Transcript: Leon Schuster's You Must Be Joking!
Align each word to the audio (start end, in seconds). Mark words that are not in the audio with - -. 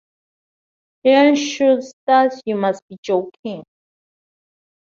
Leon 1.03 1.35
Schuster's 1.35 2.41
You 2.43 2.55
Must 2.55 2.81
Be 2.89 2.97
Joking! 3.03 3.61